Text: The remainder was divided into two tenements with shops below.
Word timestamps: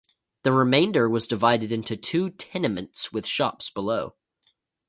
The 0.41 0.51
remainder 0.51 1.07
was 1.07 1.27
divided 1.27 1.71
into 1.71 1.95
two 1.95 2.31
tenements 2.31 3.13
with 3.13 3.27
shops 3.27 3.69
below. 3.69 4.15